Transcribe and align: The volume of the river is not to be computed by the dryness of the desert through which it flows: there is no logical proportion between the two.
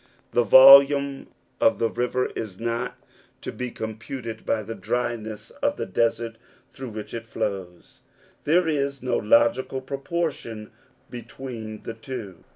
The 0.31 0.43
volume 0.43 1.27
of 1.59 1.77
the 1.77 1.87
river 1.91 2.31
is 2.35 2.59
not 2.59 2.97
to 3.41 3.51
be 3.51 3.69
computed 3.69 4.47
by 4.47 4.63
the 4.63 4.73
dryness 4.73 5.51
of 5.61 5.77
the 5.77 5.85
desert 5.85 6.39
through 6.71 6.89
which 6.89 7.13
it 7.13 7.27
flows: 7.27 8.01
there 8.43 8.67
is 8.67 9.03
no 9.03 9.17
logical 9.17 9.79
proportion 9.79 10.71
between 11.11 11.83
the 11.83 11.93
two. 11.93 12.43